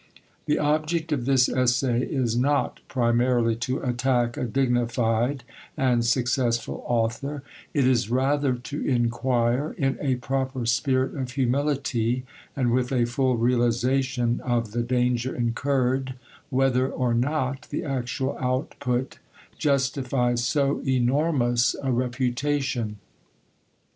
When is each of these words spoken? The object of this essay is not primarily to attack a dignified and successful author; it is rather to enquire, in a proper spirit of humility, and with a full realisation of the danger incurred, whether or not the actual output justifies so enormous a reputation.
The 0.47 0.57
object 0.57 1.11
of 1.11 1.25
this 1.25 1.47
essay 1.47 2.01
is 2.01 2.35
not 2.35 2.79
primarily 2.87 3.55
to 3.57 3.81
attack 3.83 4.35
a 4.35 4.45
dignified 4.45 5.43
and 5.77 6.03
successful 6.03 6.83
author; 6.87 7.43
it 7.75 7.85
is 7.85 8.09
rather 8.09 8.55
to 8.55 8.83
enquire, 8.83 9.73
in 9.73 9.99
a 10.01 10.15
proper 10.15 10.65
spirit 10.65 11.13
of 11.13 11.29
humility, 11.33 12.23
and 12.55 12.71
with 12.71 12.91
a 12.91 13.05
full 13.05 13.37
realisation 13.37 14.41
of 14.43 14.71
the 14.71 14.81
danger 14.81 15.35
incurred, 15.35 16.15
whether 16.49 16.89
or 16.89 17.13
not 17.13 17.67
the 17.69 17.83
actual 17.83 18.35
output 18.39 19.19
justifies 19.59 20.43
so 20.43 20.81
enormous 20.83 21.75
a 21.83 21.91
reputation. 21.91 22.95